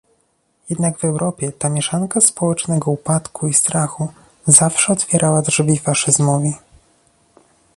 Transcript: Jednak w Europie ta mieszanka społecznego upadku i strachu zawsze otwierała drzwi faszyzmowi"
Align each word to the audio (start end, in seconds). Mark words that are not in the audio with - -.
Jednak 0.69 0.97
w 0.97 1.05
Europie 1.05 1.51
ta 1.51 1.69
mieszanka 1.69 2.21
społecznego 2.21 2.91
upadku 2.91 3.47
i 3.47 3.53
strachu 3.53 4.11
zawsze 4.47 4.93
otwierała 4.93 5.41
drzwi 5.41 5.77
faszyzmowi" 5.77 6.53